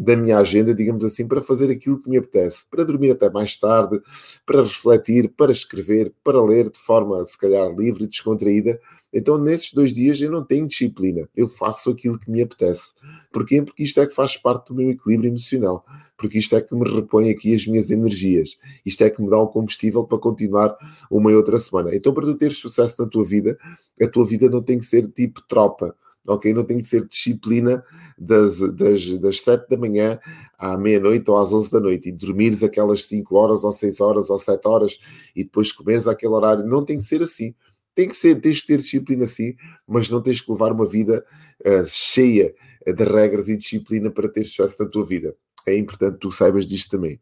da 0.00 0.16
minha 0.16 0.38
agenda, 0.38 0.74
digamos 0.74 1.04
assim, 1.04 1.28
para 1.28 1.42
fazer 1.42 1.70
aquilo 1.70 2.02
que 2.02 2.08
me 2.08 2.16
apetece, 2.16 2.64
para 2.70 2.84
dormir 2.84 3.10
até 3.10 3.28
mais 3.28 3.54
tarde, 3.54 4.00
para 4.46 4.62
refletir, 4.62 5.28
para 5.36 5.52
escrever, 5.52 6.10
para 6.24 6.42
ler 6.42 6.70
de 6.70 6.78
forma, 6.78 7.22
se 7.22 7.36
calhar, 7.36 7.70
livre 7.76 8.04
e 8.04 8.06
descontraída. 8.06 8.80
Então, 9.12 9.36
nesses 9.36 9.74
dois 9.74 9.92
dias, 9.92 10.18
eu 10.22 10.30
não 10.30 10.42
tenho 10.42 10.66
disciplina, 10.66 11.28
eu 11.36 11.46
faço 11.46 11.90
aquilo 11.90 12.18
que 12.18 12.30
me 12.30 12.40
apetece. 12.40 12.94
Porquê? 13.30 13.60
Porque 13.60 13.82
isto 13.82 14.00
é 14.00 14.06
que 14.06 14.14
faz 14.14 14.38
parte 14.38 14.68
do 14.68 14.74
meu 14.74 14.88
equilíbrio 14.88 15.28
emocional, 15.28 15.84
porque 16.16 16.38
isto 16.38 16.56
é 16.56 16.62
que 16.62 16.74
me 16.74 16.88
repõe 16.88 17.28
aqui 17.28 17.54
as 17.54 17.66
minhas 17.66 17.90
energias, 17.90 18.56
isto 18.86 19.04
é 19.04 19.10
que 19.10 19.22
me 19.22 19.28
dá 19.28 19.38
um 19.38 19.46
combustível 19.46 20.04
para 20.04 20.16
continuar 20.16 20.78
uma 21.10 21.30
e 21.30 21.34
outra 21.34 21.60
semana. 21.60 21.94
Então, 21.94 22.14
para 22.14 22.24
tu 22.24 22.34
teres 22.36 22.58
sucesso 22.58 23.02
na 23.02 23.06
tua 23.06 23.24
vida, 23.24 23.58
a 24.00 24.08
tua 24.08 24.24
vida 24.24 24.48
não 24.48 24.62
tem 24.62 24.78
que 24.78 24.86
ser 24.86 25.06
tipo 25.08 25.42
tropa 25.46 25.94
ok? 26.26 26.52
Não 26.52 26.64
tem 26.64 26.78
que 26.78 26.84
ser 26.84 27.06
disciplina 27.06 27.82
das, 28.18 28.60
das, 28.74 29.18
das 29.18 29.40
7 29.40 29.68
da 29.68 29.76
manhã 29.76 30.18
à 30.58 30.76
meia-noite 30.76 31.30
ou 31.30 31.38
às 31.38 31.52
11 31.52 31.70
da 31.72 31.80
noite 31.80 32.08
e 32.08 32.12
dormires 32.12 32.62
aquelas 32.62 33.04
5 33.04 33.34
horas 33.36 33.64
ou 33.64 33.72
6 33.72 34.00
horas 34.00 34.30
ou 34.30 34.38
7 34.38 34.66
horas 34.66 34.98
e 35.34 35.44
depois 35.44 35.72
comeres 35.72 36.06
aquele 36.06 36.32
horário. 36.32 36.66
Não 36.66 36.84
tem 36.84 36.98
que 36.98 37.04
ser 37.04 37.22
assim. 37.22 37.54
Tem 37.94 38.08
que 38.08 38.14
ser, 38.14 38.40
tens 38.40 38.60
que 38.60 38.68
ter 38.68 38.78
disciplina 38.78 39.26
sim, 39.26 39.54
mas 39.86 40.08
não 40.08 40.22
tens 40.22 40.40
que 40.40 40.50
levar 40.50 40.72
uma 40.72 40.86
vida 40.86 41.24
uh, 41.66 41.84
cheia 41.86 42.54
de 42.86 43.04
regras 43.04 43.48
e 43.48 43.56
disciplina 43.56 44.10
para 44.10 44.28
ter 44.28 44.44
sucesso 44.44 44.82
na 44.82 44.88
tua 44.88 45.04
vida. 45.04 45.34
É 45.66 45.76
importante 45.76 46.14
que 46.14 46.20
tu 46.20 46.30
saibas 46.30 46.66
disto 46.66 46.90
também. 46.90 47.20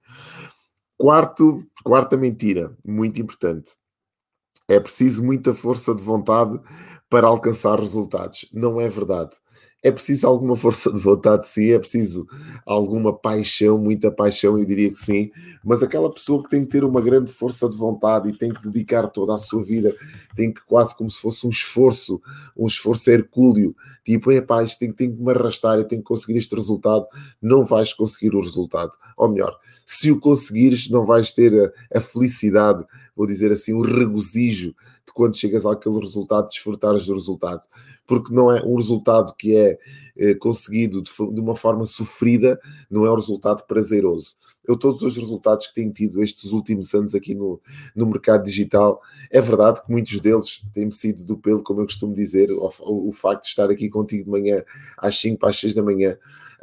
Quarto, 0.96 1.64
quarta 1.82 2.16
mentira, 2.16 2.76
muito 2.84 3.20
importante. 3.20 3.72
É 4.68 4.78
preciso 4.78 5.24
muita 5.24 5.54
força 5.54 5.94
de 5.94 6.02
vontade 6.02 6.60
para 7.08 7.26
alcançar 7.26 7.78
resultados. 7.80 8.46
Não 8.52 8.80
é 8.80 8.88
verdade. 8.88 9.32
É 9.80 9.92
preciso 9.92 10.26
alguma 10.26 10.56
força 10.56 10.92
de 10.92 11.00
vontade, 11.00 11.46
sim, 11.46 11.70
é 11.70 11.78
preciso 11.78 12.26
alguma 12.66 13.16
paixão, 13.16 13.78
muita 13.78 14.10
paixão, 14.10 14.58
eu 14.58 14.64
diria 14.64 14.88
que 14.88 14.96
sim, 14.96 15.30
mas 15.64 15.84
aquela 15.84 16.12
pessoa 16.12 16.42
que 16.42 16.48
tem 16.48 16.64
que 16.64 16.70
ter 16.70 16.82
uma 16.82 17.00
grande 17.00 17.30
força 17.32 17.68
de 17.68 17.76
vontade 17.76 18.28
e 18.28 18.32
tem 18.32 18.52
que 18.52 18.60
dedicar 18.68 19.06
toda 19.06 19.36
a 19.36 19.38
sua 19.38 19.62
vida, 19.62 19.94
tem 20.34 20.52
que 20.52 20.64
quase 20.66 20.96
como 20.96 21.08
se 21.08 21.20
fosse 21.20 21.46
um 21.46 21.50
esforço, 21.50 22.20
um 22.56 22.66
esforço 22.66 23.08
hercúleo, 23.08 23.72
tipo, 24.04 24.32
é 24.32 24.44
isto 24.64 24.80
tem, 24.80 24.92
tem 24.92 25.14
que 25.14 25.22
me 25.22 25.30
arrastar, 25.30 25.78
eu 25.78 25.84
tenho 25.84 26.02
que 26.02 26.08
conseguir 26.08 26.38
este 26.38 26.56
resultado, 26.56 27.06
não 27.40 27.64
vais 27.64 27.92
conseguir 27.92 28.34
o 28.34 28.40
resultado. 28.40 28.90
Ou 29.16 29.28
melhor, 29.28 29.56
Se 29.84 30.10
o 30.10 30.18
conseguires, 30.18 30.90
não 30.90 31.06
vais 31.06 31.30
ter 31.30 31.72
a, 31.92 31.98
a 31.98 32.00
felicidade, 32.00 32.84
vou 33.16 33.26
dizer 33.28 33.52
assim, 33.52 33.72
o 33.72 33.80
regozijo 33.82 34.74
de 35.08 35.12
quando 35.12 35.36
chegas 35.36 35.66
àquele 35.66 35.98
resultado, 35.98 36.48
desfrutares 36.48 37.06
do 37.06 37.14
resultado. 37.14 37.62
Porque 38.06 38.32
não 38.32 38.52
é 38.52 38.62
um 38.62 38.76
resultado 38.76 39.34
que 39.34 39.56
é 39.56 39.78
eh, 40.16 40.34
conseguido 40.34 41.02
de, 41.02 41.10
de, 41.10 41.40
uma 41.40 41.56
forma 41.56 41.84
sofrida, 41.84 42.60
não 42.90 43.04
é 43.04 43.10
um 43.10 43.14
resultado 43.14 43.64
prazeroso. 43.66 44.36
Eu, 44.66 44.76
todos 44.76 45.02
os 45.02 45.16
resultados 45.16 45.66
que 45.66 45.74
tenho 45.74 45.92
tido 45.92 46.22
estes 46.22 46.52
últimos 46.52 46.94
anos 46.94 47.14
aqui 47.14 47.34
no, 47.34 47.60
no 47.94 48.06
mercado 48.06 48.44
digital, 48.44 49.00
é 49.30 49.40
verdade 49.40 49.82
que 49.82 49.90
muitos 49.90 50.18
deles 50.20 50.62
têm 50.72 50.90
sido 50.90 51.24
do 51.24 51.36
pelo, 51.36 51.62
como 51.62 51.80
eu 51.80 51.86
costumo 51.86 52.14
dizer, 52.14 52.50
o, 52.50 52.70
o, 52.80 53.08
o 53.08 53.12
facto 53.12 53.42
de 53.42 53.48
estar 53.48 53.70
aqui 53.70 53.88
contigo 53.88 54.24
de 54.24 54.30
manhã 54.30 54.62
às 54.96 55.18
5 55.18 55.38
para 55.38 55.50
às 55.50 55.58
6 55.58 55.74
da 55.74 55.82
manhã 55.82 56.16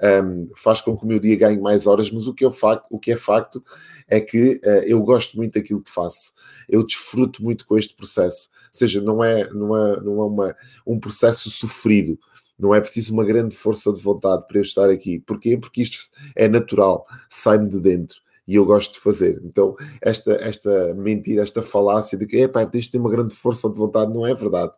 um, 0.03 0.49
faz 0.55 0.81
com 0.81 0.97
que 0.97 1.03
o 1.03 1.07
meu 1.07 1.19
dia 1.19 1.35
ganhe 1.35 1.59
mais 1.59 1.87
horas, 1.87 2.09
mas 2.09 2.27
o 2.27 2.33
que, 2.33 2.45
é 2.45 2.51
facto, 2.51 2.87
o 2.89 2.99
que 2.99 3.11
é 3.11 3.17
facto 3.17 3.63
é 4.07 4.19
que 4.19 4.59
uh, 4.63 4.83
eu 4.85 5.01
gosto 5.01 5.37
muito 5.37 5.53
daquilo 5.53 5.81
que 5.81 5.91
faço, 5.91 6.33
eu 6.67 6.85
desfruto 6.85 7.43
muito 7.43 7.65
com 7.65 7.77
este 7.77 7.95
processo, 7.95 8.49
ou 8.51 8.69
seja, 8.71 9.01
não 9.01 9.23
é, 9.23 9.49
não 9.51 9.75
é, 9.75 10.01
não 10.01 10.21
é 10.21 10.25
uma, 10.25 10.55
um 10.85 10.99
processo 10.99 11.49
sofrido, 11.49 12.19
não 12.57 12.73
é 12.73 12.79
preciso 12.79 13.13
uma 13.13 13.25
grande 13.25 13.55
força 13.55 13.91
de 13.91 13.99
vontade 13.99 14.47
para 14.47 14.57
eu 14.57 14.61
estar 14.61 14.89
aqui. 14.89 15.19
Porquê? 15.19 15.57
Porque 15.57 15.81
isto 15.81 16.09
é 16.35 16.47
natural, 16.47 17.05
sai-me 17.29 17.67
de 17.67 17.81
dentro 17.81 18.24
e 18.47 18.55
eu 18.55 18.65
gosto 18.65 18.93
de 18.93 18.99
fazer. 18.99 19.41
Então, 19.43 19.75
esta, 20.01 20.33
esta 20.33 20.93
mentira, 20.93 21.41
esta 21.41 21.61
falácia 21.61 22.17
de 22.17 22.25
que 22.25 22.37
é 22.37 22.47
pá, 22.47 22.65
tens 22.65 22.85
de 22.85 22.91
ter 22.91 22.99
uma 22.99 23.09
grande 23.09 23.35
força 23.35 23.69
de 23.69 23.77
vontade, 23.77 24.13
não 24.13 24.25
é 24.25 24.33
verdade. 24.33 24.71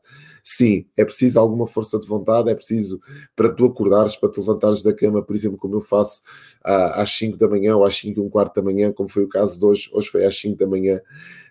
Sim, 0.50 0.86
é 0.96 1.04
preciso 1.04 1.38
alguma 1.42 1.68
força 1.68 2.00
de 2.00 2.08
vontade, 2.08 2.50
é 2.50 2.56
preciso 2.56 3.02
para 3.36 3.50
tu 3.50 3.66
acordares, 3.66 4.16
para 4.16 4.32
te 4.32 4.40
levantares 4.40 4.82
da 4.82 4.94
cama, 4.94 5.22
por 5.22 5.36
exemplo, 5.36 5.58
como 5.58 5.76
eu 5.76 5.82
faço 5.82 6.22
às 6.64 7.10
5 7.12 7.38
da 7.38 7.50
manhã 7.50 7.76
ou 7.76 7.84
às 7.84 7.98
5 7.98 8.18
e 8.18 8.24
um 8.24 8.30
quarto 8.30 8.56
da 8.56 8.62
manhã, 8.62 8.94
como 8.94 9.10
foi 9.10 9.24
o 9.26 9.28
caso 9.28 9.60
de 9.60 9.66
hoje, 9.66 9.90
hoje 9.92 10.08
foi 10.08 10.24
às 10.24 10.40
5 10.40 10.58
da 10.58 10.66
manhã. 10.66 11.02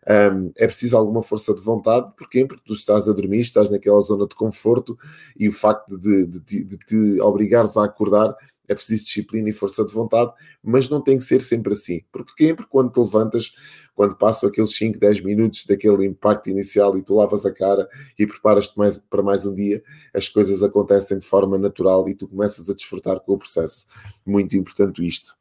Um, 0.09 0.51
é 0.57 0.67
preciso 0.67 0.97
alguma 0.97 1.23
força 1.23 1.53
de 1.53 1.61
vontade, 1.61 2.11
porquê? 2.17 2.47
Porque 2.47 2.63
tu 2.65 2.73
estás 2.73 3.07
a 3.07 3.13
dormir, 3.13 3.41
estás 3.41 3.69
naquela 3.69 4.01
zona 4.01 4.27
de 4.27 4.35
conforto 4.35 4.97
e 5.39 5.47
o 5.47 5.53
facto 5.53 5.99
de, 5.99 6.27
de, 6.27 6.41
de, 6.41 6.65
de 6.65 6.79
te 6.79 7.21
obrigares 7.21 7.77
a 7.77 7.85
acordar 7.85 8.35
é 8.69 8.75
preciso 8.75 9.05
disciplina 9.05 9.49
e 9.49 9.53
força 9.53 9.85
de 9.85 9.93
vontade, 9.93 10.33
mas 10.63 10.89
não 10.89 11.01
tem 11.01 11.19
que 11.19 11.25
ser 11.25 11.41
sempre 11.41 11.73
assim. 11.73 12.03
Porque 12.11 12.47
sempre 12.47 12.67
quando 12.67 12.91
te 12.91 13.01
levantas, 13.01 13.53
quando 13.95 14.17
passam 14.17 14.49
aqueles 14.49 14.75
5, 14.75 14.99
10 14.99 15.23
minutos 15.23 15.65
daquele 15.67 16.05
impacto 16.05 16.51
inicial 16.51 16.97
e 16.99 17.03
tu 17.03 17.15
lavas 17.15 17.47
a 17.47 17.53
cara 17.53 17.89
e 18.19 18.27
preparas-te 18.27 18.77
mais, 18.77 18.99
para 18.99 19.23
mais 19.23 19.47
um 19.47 19.55
dia, 19.55 19.83
as 20.15 20.29
coisas 20.29 20.63
acontecem 20.63 21.19
de 21.19 21.27
forma 21.27 21.57
natural 21.59 22.09
e 22.09 22.15
tu 22.15 22.29
começas 22.29 22.69
a 22.69 22.75
desfrutar 22.75 23.21
com 23.21 23.33
o 23.33 23.39
processo. 23.39 23.87
Muito 24.25 24.57
importante 24.57 25.07
isto. 25.07 25.35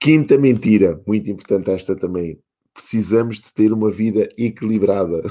Quinta 0.00 0.38
mentira, 0.38 1.00
muito 1.06 1.30
importante 1.30 1.70
esta 1.70 1.96
também. 1.96 2.38
Precisamos 2.72 3.40
de 3.40 3.52
ter 3.52 3.72
uma 3.72 3.90
vida 3.90 4.28
equilibrada. 4.36 5.22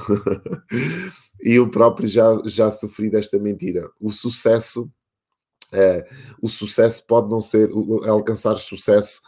e 1.41 1.53
eu 1.53 1.70
próprio 1.70 2.08
já, 2.08 2.41
já 2.46 2.72
sofri 2.72 3.10
desta 3.10 3.38
mentira. 3.38 3.89
O 4.01 4.12
sucesso 4.12 4.91
o 6.41 6.48
sucesso 6.48 7.03
pode 7.05 7.29
não 7.29 7.41
ser 7.41 7.70
alcançar 8.08 8.55
sucesso. 8.58 9.22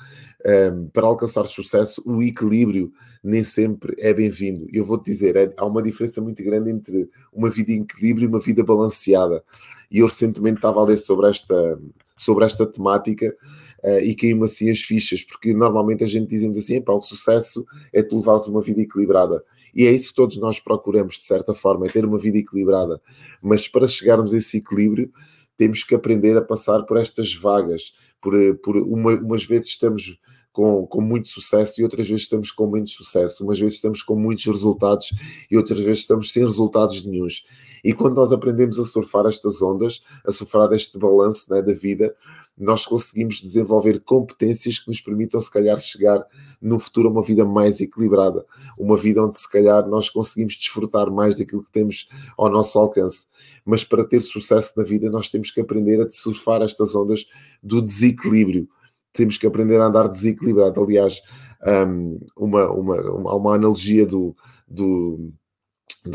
Ehm, 0.46 0.88
para 0.94 1.08
alcançar 1.08 1.46
sucesso, 1.46 2.02
o 2.06 2.22
equilíbrio 2.22 2.92
nem 3.24 3.44
sempre 3.44 3.96
é 3.98 4.14
bem-vindo. 4.14 4.68
Eu 4.72 4.86
vou-te 4.86 5.12
dizer, 5.12 5.36
é, 5.36 5.54
há 5.58 5.66
uma 5.66 5.82
diferença 5.82 6.22
muito 6.22 6.44
grande 6.44 6.70
entre 6.72 7.10
uma 7.34 7.50
vida 7.50 7.72
em 7.72 7.82
equilíbrio 7.82 8.26
e 8.26 8.28
uma 8.28 8.40
vida 8.40 8.64
balanceada. 8.64 9.44
E 9.92 10.00
eu 10.00 10.06
recentemente 10.06 10.58
estava 10.58 10.80
a 10.80 10.86
ler 10.86 10.98
sobre 10.98 11.28
esta, 11.28 11.80
sobre 12.16 12.46
esta 12.46 12.66
temática 12.66 13.36
uh, 13.84 14.00
e 14.00 14.16
caiu-me 14.16 14.46
assim 14.46 14.70
as 14.70 14.80
fichas, 14.80 15.24
porque 15.24 15.54
normalmente 15.54 16.04
a 16.04 16.08
gente 16.08 16.28
diz 16.28 16.44
assim: 16.58 16.84
o 16.86 17.02
sucesso 17.02 17.66
é 17.92 18.04
tu 18.04 18.18
levares 18.18 18.48
uma 18.48 18.62
vida 18.62 18.82
equilibrada. 18.82 19.44
E 19.74 19.86
é 19.86 19.92
isso 19.92 20.10
que 20.10 20.16
todos 20.16 20.38
nós 20.38 20.60
procuramos, 20.60 21.16
de 21.16 21.26
certa 21.26 21.54
forma, 21.54 21.86
é 21.88 21.90
ter 21.90 22.06
uma 22.06 22.18
vida 22.18 22.38
equilibrada. 22.38 23.02
Mas 23.42 23.68
para 23.68 23.88
chegarmos 23.88 24.34
a 24.34 24.38
esse 24.38 24.58
equilíbrio, 24.58 25.12
temos 25.58 25.84
que 25.84 25.96
aprender 25.96 26.38
a 26.38 26.42
passar 26.42 26.86
por 26.86 26.98
estas 26.98 27.34
vagas. 27.36 27.94
Por, 28.22 28.34
por 28.64 28.78
uma, 28.78 29.14
umas 29.16 29.44
vezes 29.44 29.70
estamos 29.70 30.20
com, 30.58 30.88
com 30.88 31.02
muito 31.02 31.28
sucesso 31.28 31.80
e 31.80 31.84
outras 31.84 32.08
vezes 32.08 32.24
estamos 32.24 32.50
com 32.50 32.66
menos 32.66 32.92
sucesso. 32.92 33.44
Umas 33.44 33.60
vezes 33.60 33.76
estamos 33.76 34.02
com 34.02 34.16
muitos 34.16 34.44
resultados 34.44 35.14
e 35.52 35.56
outras 35.56 35.80
vezes 35.82 36.00
estamos 36.00 36.34
sem 36.34 36.44
resultados 36.44 37.06
nenhums. 37.06 37.46
E 37.84 37.94
quando 37.94 38.16
nós 38.16 38.34
aprendemos 38.34 38.80
a 38.80 38.84
surfar 38.84 39.28
estas 39.28 39.62
ondas, 39.62 40.02
a 40.26 40.32
surfar 40.32 40.74
este 40.74 40.98
balanço 40.98 41.54
né, 41.54 41.62
da 41.62 41.74
vida, 41.74 42.16
nós 42.58 42.88
conseguimos 42.88 43.40
desenvolver 43.40 44.00
competências 44.00 44.80
que 44.80 44.88
nos 44.88 45.00
permitam, 45.00 45.40
se 45.40 45.52
calhar, 45.52 45.78
chegar 45.78 46.26
no 46.60 46.80
futuro 46.80 47.08
a 47.08 47.12
uma 47.12 47.22
vida 47.22 47.46
mais 47.46 47.80
equilibrada, 47.80 48.44
uma 48.80 48.98
vida 48.98 49.24
onde, 49.24 49.38
se 49.38 49.48
calhar, 49.48 49.88
nós 49.88 50.10
conseguimos 50.10 50.58
desfrutar 50.58 51.12
mais 51.12 51.38
daquilo 51.38 51.64
que 51.64 51.72
temos 51.72 52.10
ao 52.36 52.50
nosso 52.50 52.80
alcance. 52.80 53.28
Mas 53.64 53.84
para 53.84 54.04
ter 54.04 54.22
sucesso 54.22 54.74
na 54.76 54.84
vida, 54.84 55.08
nós 55.12 55.30
temos 55.30 55.52
que 55.52 55.62
aprender 55.62 56.02
a 56.02 56.10
surfar 56.10 56.64
estas 56.64 56.96
ondas 56.96 57.28
do 57.62 57.80
desequilíbrio. 57.80 58.68
Temos 59.14 59.38
que 59.38 59.48
aprender 59.48 59.80
a 59.80 59.86
andar 59.86 60.08
desequilibrado. 60.08 60.84
Aliás, 60.84 61.22
um, 61.66 62.20
uma, 62.38 62.72
uma, 62.72 62.96
uma, 63.12 63.36
uma 63.36 63.56
analogia 63.56 64.06
do, 64.06 64.36
do 64.68 65.34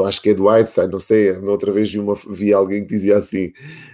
acho 0.06 0.22
que 0.22 0.30
é 0.30 0.34
do 0.34 0.48
Einstein, 0.48 0.88
não 0.88 1.00
sei, 1.00 1.32
outra 1.32 1.70
vez 1.72 1.90
vi, 1.90 1.98
uma, 1.98 2.14
vi 2.28 2.52
alguém 2.52 2.86
que 2.86 2.94
dizia 2.94 3.16
assim, 3.16 3.52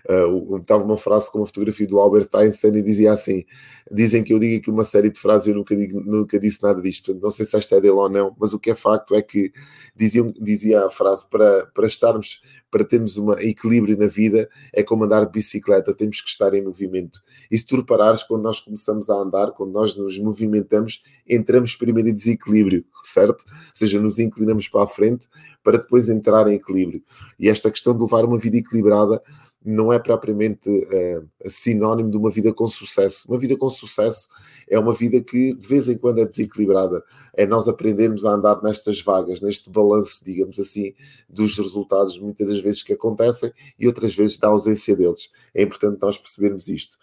uh, 0.08 0.56
estava 0.58 0.84
uma 0.84 0.96
frase 0.96 1.30
com 1.30 1.38
uma 1.38 1.46
fotografia 1.46 1.86
do 1.86 1.98
Albert 1.98 2.28
Einstein 2.34 2.76
e 2.76 2.82
dizia 2.82 3.12
assim, 3.12 3.44
dizem 3.90 4.22
que 4.22 4.32
eu 4.32 4.38
digo 4.38 4.60
aqui 4.60 4.70
uma 4.70 4.84
série 4.84 5.10
de 5.10 5.18
frases 5.18 5.46
e 5.46 5.50
eu 5.50 5.56
nunca, 5.56 5.74
digo, 5.74 6.00
nunca 6.00 6.38
disse 6.38 6.62
nada 6.62 6.80
disto, 6.80 7.08
Portanto, 7.08 7.22
não 7.22 7.30
sei 7.30 7.46
se 7.46 7.56
esta 7.56 7.76
é 7.76 7.80
dele 7.80 7.94
ou 7.94 8.08
não, 8.08 8.36
mas 8.38 8.52
o 8.52 8.58
que 8.58 8.70
é 8.70 8.74
facto 8.74 9.14
é 9.14 9.22
que 9.22 9.52
diziam, 9.96 10.32
dizia 10.40 10.86
a 10.86 10.90
frase, 10.90 11.26
para, 11.28 11.66
para 11.66 11.86
estarmos, 11.86 12.42
para 12.70 12.84
termos 12.84 13.16
um 13.16 13.32
equilíbrio 13.32 13.96
na 13.96 14.06
vida, 14.06 14.48
é 14.72 14.82
como 14.82 15.04
andar 15.04 15.24
de 15.24 15.32
bicicleta, 15.32 15.94
temos 15.94 16.20
que 16.20 16.28
estar 16.28 16.52
em 16.54 16.62
movimento. 16.62 17.20
E 17.50 17.58
se 17.58 17.66
tu 17.66 17.76
reparares, 17.76 18.22
quando 18.22 18.42
nós 18.42 18.60
começamos 18.60 19.08
a 19.08 19.14
andar, 19.14 19.52
quando 19.52 19.72
nós 19.72 19.96
nos 19.96 20.18
movimentamos, 20.18 21.02
entramos 21.26 21.74
primeiro 21.74 22.10
em 22.10 22.14
desequilíbrio, 22.14 22.84
certo? 23.02 23.44
Ou 23.48 23.70
seja, 23.72 24.00
nos 24.00 24.18
inclinamos 24.18 24.68
para 24.68 24.84
a 24.84 24.86
frente 24.86 25.26
para 25.62 25.78
depois 25.78 26.08
entrar 26.08 26.48
em 26.48 26.54
equilíbrio. 26.54 27.02
E 27.38 27.48
esta 27.48 27.70
questão 27.70 27.96
de 27.96 28.02
levar 28.02 28.24
uma 28.24 28.38
vida 28.38 28.56
equilibrada 28.56 29.22
não 29.64 29.92
é 29.92 29.98
propriamente 29.98 30.68
uh, 30.68 31.50
sinónimo 31.50 32.10
de 32.10 32.16
uma 32.16 32.30
vida 32.30 32.52
com 32.52 32.66
sucesso. 32.68 33.28
Uma 33.28 33.38
vida 33.38 33.56
com 33.56 33.68
sucesso 33.68 34.28
é 34.68 34.78
uma 34.78 34.92
vida 34.92 35.20
que 35.20 35.52
de 35.52 35.66
vez 35.66 35.88
em 35.88 35.98
quando 35.98 36.20
é 36.20 36.24
desequilibrada. 36.24 37.02
É 37.34 37.44
nós 37.44 37.66
aprendermos 37.66 38.24
a 38.24 38.30
andar 38.30 38.62
nestas 38.62 39.00
vagas, 39.00 39.40
neste 39.40 39.68
balanço, 39.68 40.24
digamos 40.24 40.58
assim, 40.58 40.94
dos 41.28 41.56
resultados, 41.58 42.18
muitas 42.18 42.48
das 42.48 42.60
vezes 42.60 42.82
que 42.82 42.92
acontecem 42.92 43.52
e 43.78 43.86
outras 43.86 44.14
vezes 44.14 44.38
da 44.38 44.48
ausência 44.48 44.96
deles. 44.96 45.28
É 45.54 45.62
importante 45.62 45.98
nós 46.00 46.16
percebermos 46.16 46.68
isto. 46.68 46.96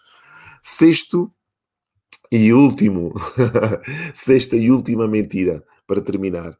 Sexto 0.62 1.30
e 2.32 2.52
último, 2.52 3.12
sexta 4.14 4.56
e 4.56 4.70
última 4.70 5.06
mentira, 5.06 5.62
para 5.86 6.00
terminar 6.00 6.58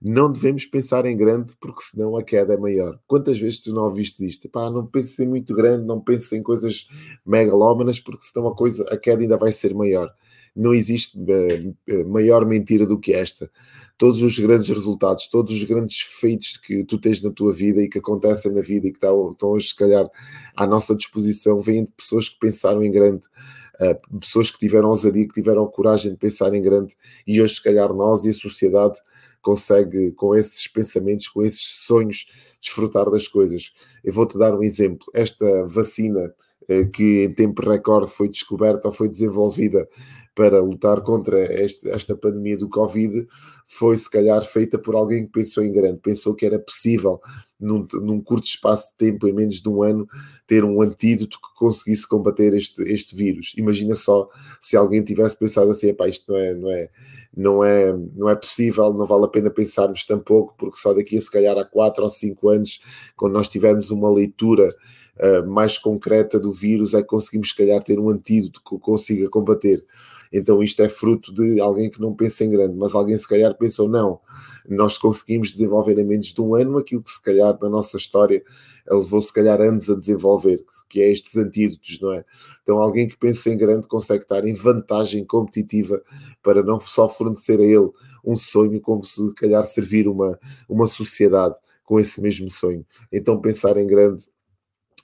não 0.00 0.30
devemos 0.30 0.64
pensar 0.64 1.06
em 1.06 1.16
grande 1.16 1.56
porque 1.60 1.82
senão 1.82 2.16
a 2.16 2.22
queda 2.22 2.54
é 2.54 2.56
maior. 2.56 2.98
Quantas 3.06 3.38
vezes 3.38 3.60
tu 3.60 3.72
não 3.72 3.82
ouviste 3.82 4.24
isto? 4.26 4.48
Pá, 4.48 4.70
não 4.70 4.86
penses 4.86 5.18
em 5.18 5.26
muito 5.26 5.52
grande, 5.54 5.84
não 5.86 6.00
penses 6.00 6.32
em 6.32 6.42
coisas 6.42 6.86
megalómanas 7.26 7.98
porque 7.98 8.24
senão 8.24 8.48
a 8.48 8.54
coisa, 8.54 8.84
a 8.84 8.96
queda 8.96 9.22
ainda 9.22 9.36
vai 9.36 9.50
ser 9.50 9.74
maior. 9.74 10.12
Não 10.54 10.72
existe 10.72 11.18
uh, 11.18 12.08
maior 12.08 12.46
mentira 12.46 12.86
do 12.86 12.98
que 12.98 13.12
esta. 13.12 13.50
Todos 13.96 14.22
os 14.22 14.38
grandes 14.38 14.68
resultados, 14.68 15.28
todos 15.28 15.52
os 15.52 15.64
grandes 15.64 16.00
feitos 16.00 16.56
que 16.56 16.84
tu 16.84 16.98
tens 16.98 17.20
na 17.20 17.30
tua 17.30 17.52
vida 17.52 17.82
e 17.82 17.88
que 17.88 17.98
acontecem 17.98 18.52
na 18.52 18.60
vida 18.60 18.86
e 18.86 18.90
que 18.90 18.96
estão, 18.96 19.36
hoje, 19.42 19.68
se 19.68 19.76
calhar, 19.76 20.08
à 20.56 20.66
nossa 20.66 20.94
disposição, 20.94 21.60
vêm 21.60 21.84
de 21.84 21.90
pessoas 21.90 22.28
que 22.28 22.38
pensaram 22.38 22.82
em 22.82 22.90
grande, 22.90 23.26
uh, 23.80 24.18
pessoas 24.18 24.50
que 24.50 24.58
tiveram 24.58 24.88
ousadia, 24.88 25.26
que 25.26 25.34
tiveram 25.34 25.66
coragem 25.66 26.12
de 26.12 26.18
pensar 26.18 26.54
em 26.54 26.62
grande, 26.62 26.96
e 27.26 27.40
hoje, 27.40 27.54
se 27.54 27.62
calhar, 27.62 27.92
nós 27.92 28.24
e 28.24 28.30
a 28.30 28.32
sociedade 28.32 28.98
consegue, 29.42 30.12
com 30.12 30.34
esses 30.34 30.66
pensamentos, 30.66 31.28
com 31.28 31.42
esses 31.42 31.84
sonhos, 31.86 32.26
desfrutar 32.60 33.10
das 33.10 33.28
coisas. 33.28 33.72
Eu 34.04 34.12
vou-te 34.12 34.38
dar 34.38 34.54
um 34.54 34.62
exemplo. 34.62 35.06
Esta 35.14 35.66
vacina 35.66 36.34
eh, 36.68 36.84
que 36.84 37.24
em 37.24 37.32
tempo 37.32 37.62
recorde 37.62 38.10
foi 38.10 38.28
descoberta 38.28 38.88
ou 38.88 38.92
foi 38.92 39.08
desenvolvida 39.08 39.88
para 40.38 40.60
lutar 40.60 41.00
contra 41.00 41.36
este, 41.60 41.90
esta 41.90 42.14
pandemia 42.14 42.56
do 42.56 42.68
Covid 42.68 43.26
foi 43.66 43.96
se 43.96 44.08
calhar 44.08 44.40
feita 44.44 44.78
por 44.78 44.94
alguém 44.94 45.26
que 45.26 45.32
pensou 45.32 45.64
em 45.64 45.72
grande, 45.72 45.98
pensou 45.98 46.32
que 46.32 46.46
era 46.46 46.60
possível 46.60 47.20
num, 47.58 47.84
num 47.94 48.20
curto 48.20 48.46
espaço 48.46 48.92
de 48.92 49.10
tempo, 49.10 49.26
em 49.26 49.32
menos 49.32 49.60
de 49.60 49.68
um 49.68 49.82
ano, 49.82 50.06
ter 50.46 50.62
um 50.62 50.80
antídoto 50.80 51.38
que 51.40 51.58
conseguisse 51.58 52.06
combater 52.06 52.54
este, 52.54 52.80
este 52.84 53.16
vírus. 53.16 53.52
Imagina 53.56 53.96
só 53.96 54.28
se 54.60 54.76
alguém 54.76 55.02
tivesse 55.02 55.36
pensado 55.36 55.72
assim, 55.72 55.92
isto 56.08 56.30
não 56.32 56.38
é, 56.38 56.54
não 56.54 56.70
é, 56.70 56.90
não 57.36 57.64
é, 57.64 57.98
não 58.14 58.28
é 58.30 58.36
possível, 58.36 58.94
não 58.94 59.06
vale 59.06 59.24
a 59.24 59.28
pena 59.28 59.50
pensarmos 59.50 60.04
tampouco, 60.04 60.54
porque 60.56 60.78
só 60.78 60.94
daqui 60.94 61.16
a 61.16 61.20
se 61.20 61.32
calhar 61.32 61.58
há 61.58 61.64
4 61.64 62.04
ou 62.04 62.08
5 62.08 62.48
anos, 62.48 62.78
quando 63.16 63.32
nós 63.32 63.48
tivermos 63.48 63.90
uma 63.90 64.08
leitura 64.08 64.72
uh, 65.18 65.50
mais 65.50 65.76
concreta 65.76 66.38
do 66.38 66.52
vírus, 66.52 66.94
é 66.94 67.02
que 67.02 67.08
conseguimos 67.08 67.48
se 67.48 67.56
calhar 67.56 67.82
ter 67.82 67.98
um 67.98 68.08
antídoto 68.08 68.62
que 68.62 68.78
consiga 68.78 69.28
combater. 69.28 69.84
Então 70.32 70.62
isto 70.62 70.82
é 70.82 70.88
fruto 70.88 71.32
de 71.32 71.60
alguém 71.60 71.90
que 71.90 72.00
não 72.00 72.14
pensa 72.14 72.44
em 72.44 72.50
grande, 72.50 72.76
mas 72.76 72.94
alguém 72.94 73.16
se 73.16 73.26
calhar 73.26 73.56
pensou, 73.56 73.88
não, 73.88 74.20
nós 74.68 74.98
conseguimos 74.98 75.52
desenvolver 75.52 75.98
em 75.98 76.04
menos 76.04 76.32
de 76.32 76.40
um 76.40 76.54
ano 76.54 76.78
aquilo 76.78 77.02
que 77.02 77.10
se 77.10 77.22
calhar 77.22 77.56
na 77.60 77.68
nossa 77.68 77.96
história 77.96 78.42
levou 78.90 79.20
se 79.20 79.32
calhar 79.32 79.60
anos 79.60 79.90
a 79.90 79.94
desenvolver, 79.94 80.64
que 80.88 81.00
é 81.00 81.10
estes 81.10 81.36
antídotos, 81.36 81.98
não 82.00 82.12
é? 82.12 82.24
Então 82.62 82.78
alguém 82.78 83.08
que 83.08 83.16
pensa 83.16 83.50
em 83.50 83.56
grande 83.56 83.86
consegue 83.86 84.22
estar 84.22 84.46
em 84.46 84.54
vantagem 84.54 85.24
competitiva 85.24 86.02
para 86.42 86.62
não 86.62 86.80
só 86.80 87.08
fornecer 87.08 87.58
a 87.60 87.64
ele 87.64 87.90
um 88.24 88.36
sonho, 88.36 88.80
como 88.80 89.04
se 89.04 89.34
calhar 89.34 89.64
servir 89.64 90.08
uma, 90.08 90.38
uma 90.68 90.86
sociedade 90.86 91.54
com 91.84 91.98
esse 91.98 92.20
mesmo 92.20 92.50
sonho. 92.50 92.84
Então 93.12 93.40
pensar 93.40 93.76
em 93.76 93.86
grande 93.86 94.24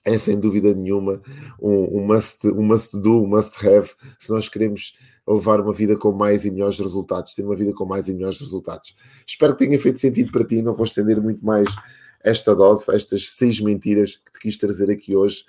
é 0.05 0.19
sem 0.19 0.39
dúvida 0.39 0.75
nenhuma 0.75 1.21
um, 1.61 1.99
um, 1.99 2.07
must, 2.07 2.47
um 2.49 2.63
must 2.63 2.99
do, 3.01 3.23
um 3.23 3.27
must 3.27 3.67
have, 3.67 3.91
se 4.19 4.31
nós 4.31 4.49
queremos 4.49 4.95
levar 5.27 5.61
uma 5.61 5.73
vida 5.73 5.97
com 5.97 6.13
mais 6.13 6.45
e 6.45 6.51
melhores 6.51 6.79
resultados, 6.79 7.35
ter 7.35 7.43
uma 7.43 7.57
vida 7.57 7.73
com 7.73 7.87
mais 7.87 8.09
e 8.09 8.15
melhores 8.15 8.39
resultados. 8.39 8.95
Espero 9.27 9.57
que 9.57 9.65
tenha 9.65 9.79
feito 9.79 9.99
sentido 9.99 10.31
para 10.31 10.45
ti, 10.45 10.61
não 10.61 10.75
vou 10.75 10.85
estender 10.85 11.21
muito 11.21 11.45
mais 11.45 11.75
esta 12.23 12.55
dose, 12.55 12.95
estas 12.95 13.31
seis 13.31 13.61
mentiras 13.61 14.17
que 14.17 14.33
te 14.33 14.41
quis 14.41 14.59
trazer 14.59 14.91
aqui 14.91 15.17
hoje, 15.17 15.45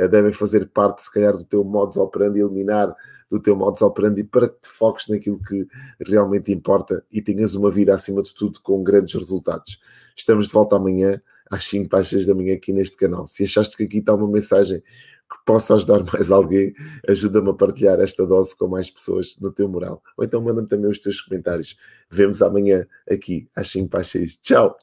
uh, 0.00 0.08
devem 0.08 0.32
fazer 0.32 0.68
parte, 0.68 1.02
se 1.02 1.12
calhar, 1.12 1.36
do 1.36 1.44
teu 1.44 1.62
modus 1.62 1.96
operandi, 1.96 2.40
eliminar 2.40 2.94
do 3.28 3.38
teu 3.38 3.54
modus 3.54 3.80
operandi 3.82 4.24
para 4.24 4.48
que 4.48 4.60
te 4.62 4.68
foques 4.68 5.06
naquilo 5.06 5.40
que 5.40 5.66
realmente 6.04 6.52
importa 6.52 7.04
e 7.12 7.22
tenhas 7.22 7.54
uma 7.54 7.70
vida, 7.70 7.94
acima 7.94 8.22
de 8.22 8.34
tudo, 8.34 8.60
com 8.60 8.82
grandes 8.82 9.14
resultados. 9.14 9.78
Estamos 10.16 10.48
de 10.48 10.52
volta 10.52 10.74
amanhã 10.74 11.22
às 11.50 11.64
5 11.64 11.88
para 11.88 12.00
as 12.00 12.08
6 12.08 12.26
da 12.26 12.34
manhã 12.34 12.54
aqui 12.54 12.72
neste 12.72 12.96
canal. 12.96 13.26
Se 13.26 13.44
achaste 13.44 13.76
que 13.76 13.82
aqui 13.82 13.98
está 13.98 14.14
uma 14.14 14.30
mensagem 14.30 14.80
que 14.80 15.44
possa 15.44 15.74
ajudar 15.74 16.02
mais 16.04 16.30
alguém, 16.30 16.72
ajuda-me 17.08 17.50
a 17.50 17.54
partilhar 17.54 18.00
esta 18.00 18.26
dose 18.26 18.56
com 18.56 18.68
mais 18.68 18.90
pessoas 18.90 19.36
no 19.40 19.52
teu 19.52 19.68
moral. 19.68 20.02
Ou 20.16 20.24
então 20.24 20.40
manda-me 20.40 20.68
também 20.68 20.90
os 20.90 20.98
teus 20.98 21.20
comentários. 21.20 21.76
Vemos 22.10 22.40
amanhã 22.42 22.86
aqui 23.10 23.48
às 23.54 23.70
5 23.70 23.88
para 23.88 24.00
as 24.00 24.08
6. 24.08 24.38
Tchau! 24.38 24.76